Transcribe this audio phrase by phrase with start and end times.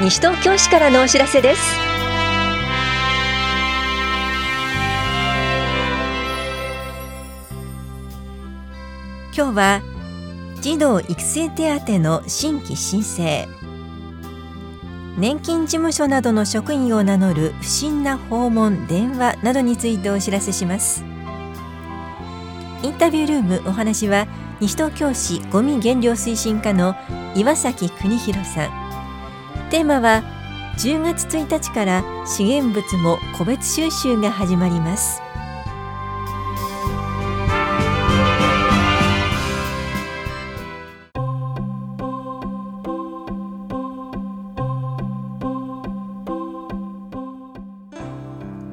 [0.00, 1.60] 西東京市からのお知らせです。
[9.36, 9.82] 今日は
[10.60, 13.48] 児童育成手当の新規申請。
[15.16, 21.02] 年金事務所などの職員を名乗る不審な訪問電話などについてお知らせします。
[22.84, 24.28] インタビュールームお話は
[24.60, 26.94] 西東京市ごみ減量推進課の
[27.34, 28.87] 岩崎邦弘さん。
[29.70, 30.22] テーマは
[30.78, 35.20] 10月1日から資源物も個別収集が始まります。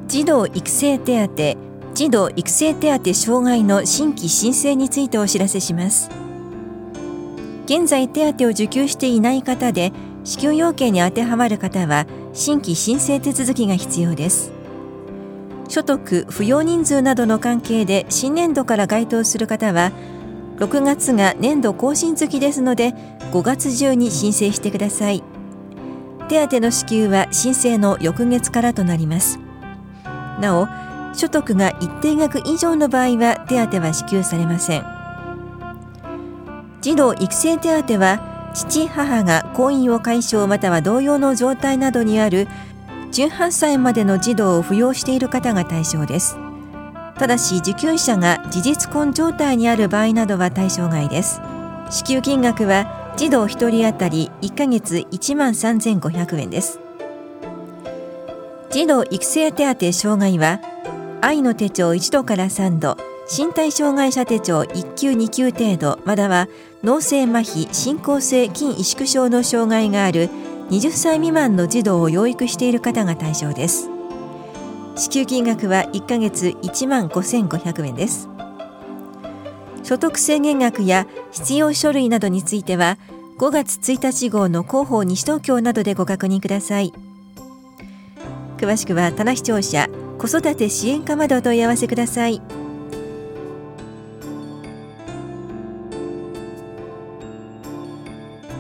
[0.08, 1.58] 児童育成手当
[1.94, 6.10] 児童育成手当障害の新規申請についてお知らせします。
[7.66, 9.92] 現在手当を受給していない方で
[10.26, 14.52] 支給要件に当てはまる方は新規申請手続きが必要です。
[15.70, 19.92] 所得、扶養人数などの関係で新年度から該当する方は
[20.58, 22.94] 6月が年度更新月ですので
[23.32, 25.24] 5月中に申請してください。
[26.28, 29.40] 手当の支給は申請の翌月からとなります。
[30.42, 30.68] なお
[31.14, 34.86] 所得が一定額以上の場合は手当は支給されません。
[36.82, 42.48] 児童育成手当は父母が婚姻を解消または同様の状態などにある
[43.12, 46.38] 18歳までの児童を扶養している方が対象です。
[47.18, 51.42] ただし受給者が事実婚状態にある場合などは対象外です。
[51.90, 56.80] 支給金額は児童1人当たり1ヶ月1万3500円です。
[58.72, 60.62] 児童育成手当障害は
[61.22, 66.48] 愛の手帳1度から3度身体障害者手帳1級2級程度または
[66.84, 70.30] 脳性麻痺進行性筋萎縮症の障害がある
[70.70, 73.90] 20歳未満の児童を養育している方が対象です。
[74.96, 78.30] 支給金額は1ヶ月1万5500円です。
[79.84, 82.98] 所得制限額や必要書類などについては
[83.38, 86.94] 5月1日号の広報西東京などでご確認ください。
[88.58, 92.65] 詳しくは棚視聴者子育て支援課までお問い合わせください。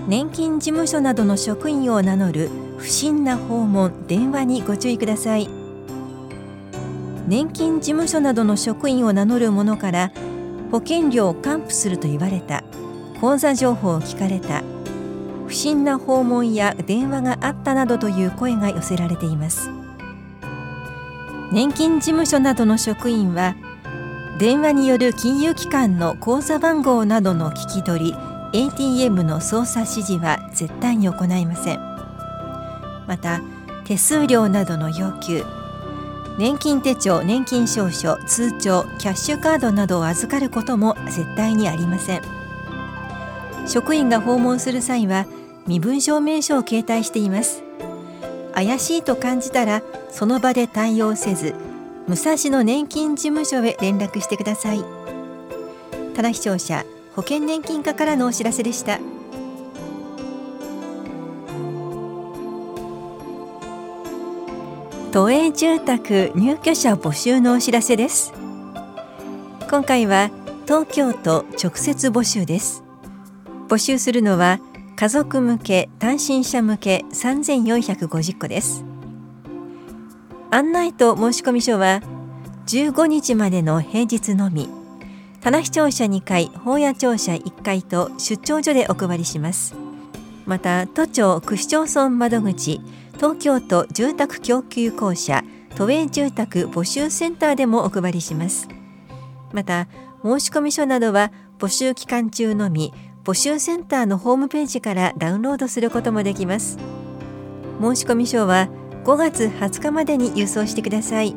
[0.07, 5.49] 年金事務所などの職員を名乗る不審な訪問電話にご注意ください。
[7.27, 10.11] 年金事務所などの職員を名乗る者から
[10.71, 12.63] 保険料を還付すると言われた。
[13.19, 14.61] 口座情報を聞かれた。
[15.47, 19.71] 不審な訪問や電話があったなどという声が寄せられています。
[21.51, 23.55] 年金事務所などの職員は
[24.38, 28.25] 電話による金融機関の口座番号などの聞き取り
[28.55, 31.79] ATM の操作指示は絶対に行いません。
[33.05, 33.41] また
[33.83, 35.43] 手数料などの要求
[36.39, 42.21] 年金手帳年金証書通帳キャッシュカードなどを預かることも絶対にありません。
[43.67, 45.25] 職員が訪問する際は
[45.67, 47.61] 身分証明書を携帯しています。
[48.53, 51.53] 怪しいと感じたらその場で対応せず
[52.07, 54.85] 武蔵野年金事務所へ連絡してください。
[56.15, 58.99] 棚視聴者保険年金課からのお知らせでした。
[65.13, 68.33] 都営住宅入居者募集のお知らせです。
[69.69, 70.29] 今回は
[70.65, 72.83] 東京都直接募集です。
[73.69, 74.59] 募集するのは
[74.97, 78.83] 家族向け単身者向け3450個です。
[80.51, 82.01] 案内と申込書は
[82.67, 84.84] 15日までの平日のみ。
[85.45, 89.75] 棚視聴者2回、法屋庁舎1回と出張所でお配りします。
[90.47, 92.81] また都庁区市町村窓口
[93.17, 95.44] 東京都住宅供給公社
[95.75, 98.67] 都営住宅募集センターでもお配りします。
[99.53, 99.88] また
[100.23, 102.91] 申込書などは募集期間中のみ
[103.24, 106.80] 募集センターのホームページからダウンロードすることもできます。
[107.80, 108.68] 申込書は
[109.03, 111.36] 5月20日までに郵送してください。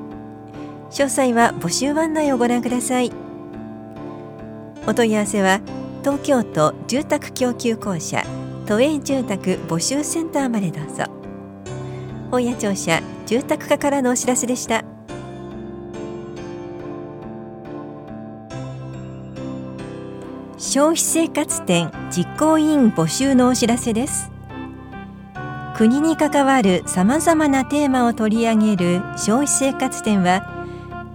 [0.88, 3.27] 詳細は募集案内をご覧ください。
[4.88, 5.60] お問い合わせは
[6.00, 8.24] 東京都住宅供給公社
[8.64, 11.04] 都営住宅募集センターまでどうぞ。
[12.30, 14.82] 本屋庁舎住宅課からのお知らせでした。
[20.56, 24.30] 消費生活展実行委員募集のお知らせです。
[25.76, 30.54] 国に関わるさまざまなテーマを取り上げる消費生活展は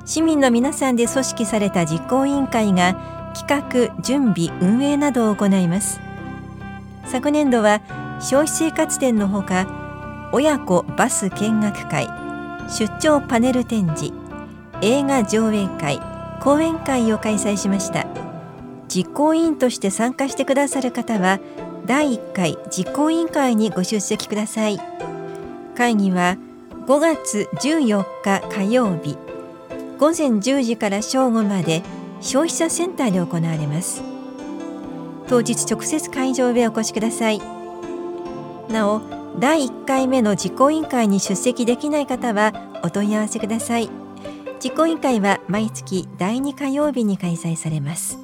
[0.05, 5.99] 市民の皆さんで組織された実行委員会が企画準備運営などを行います。
[7.05, 7.81] 昨年度は
[8.19, 12.07] 消費生活展のほか親子バス見学会
[12.69, 14.13] 出張パネル展示
[14.81, 15.99] 映画上映会
[16.41, 18.05] 講演会を開催しました。
[18.87, 21.39] 実行委員として参加してくださる方は
[21.85, 24.79] 第1回実行委員会にご出席ください。
[25.75, 26.37] 会議は
[26.85, 29.17] 5月14日火曜日
[29.97, 31.81] 午前10時から正午まで
[32.23, 34.01] 消費者センターで行われます。
[35.27, 37.41] 当日直接会場へお越しください。
[38.69, 39.01] なお
[39.39, 43.89] 第1回目の実行委員会に出席できない方はお問い合わせください。
[44.63, 48.17] 実行委員会は毎月第2火曜日に開催されます。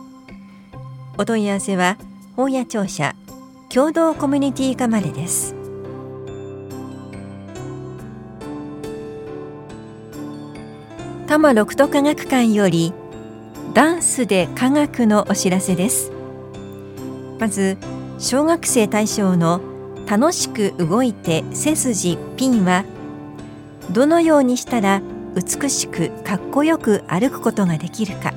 [1.17, 1.97] お問い合わせは
[2.37, 3.15] 本屋庁舎
[3.67, 5.53] 共同コミュニティ課までです。
[11.27, 12.93] 多摩六都科学館より
[13.73, 16.11] ダンスで科学のお知らせです。
[17.39, 17.77] まず
[18.17, 19.61] 小学生対象の
[20.07, 22.83] 楽しく動いて背筋ピンは
[23.91, 25.01] どのようにしたら
[25.35, 28.33] 美しくかっこよく歩くことができるか。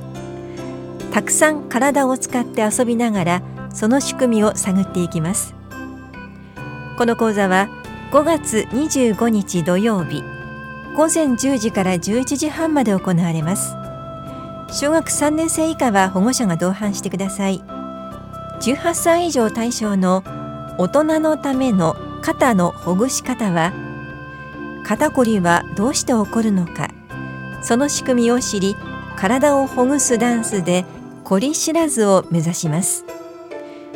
[1.12, 3.43] たくさん体を使って遊びながら
[3.73, 5.55] その仕組みを探っていきます。
[6.99, 7.69] この講座は
[8.12, 10.23] 5月25日土曜日
[10.94, 13.81] 午前10時から11時半まで行われます。
[14.72, 17.62] 小学3年生以下は保護者が同伴してください。
[18.62, 20.24] 18歳以上対象の
[20.78, 23.72] 大人のための肩のほぐし方は
[24.84, 26.88] 肩こりはどうして起こるのか
[27.60, 28.76] その仕組みを知り
[29.16, 30.84] 体をほぐすダンスで
[31.24, 33.04] こり知らずを目指します。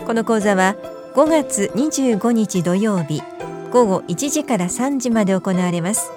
[0.04, 0.76] この講座は
[1.14, 3.22] 5月25日土曜日
[3.70, 6.10] 午後1時から3時まで行われます。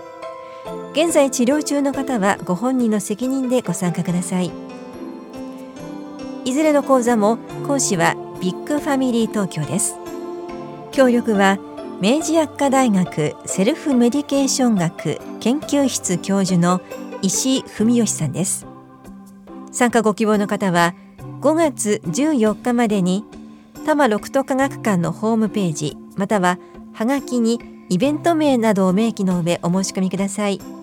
[0.91, 4.51] 現在治療中の方はご本人の責任でご参加ください。
[6.45, 7.37] いずれの講座も
[7.67, 9.97] 講師はビッグファミリー東京です。
[10.91, 11.59] 協力は
[12.01, 16.81] 明治薬科大学セルフメディケーション学研究室教授の
[17.21, 18.65] 石井文義さんです。
[19.71, 20.95] 参加ご希望の方は
[21.41, 23.25] 5月14日までに
[23.75, 26.57] 多摩六都科学館のホームページまたは
[26.93, 27.59] はがきに
[27.89, 30.78] イベント名などを明記の上お申し込みください。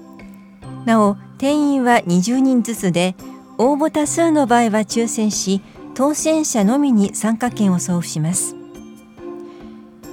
[0.86, 3.14] なお定員は20人ずつで
[3.58, 5.60] 応募多数の場合は抽選し
[5.94, 8.54] 当選者のみに参加券を送付します。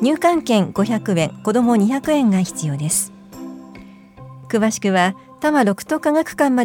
[0.01, 3.13] 入館券500円子ども200円が必要です。
[4.49, 6.61] 詳しくは多摩六都科学館まで